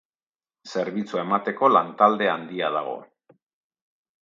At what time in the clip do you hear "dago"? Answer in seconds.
2.79-2.99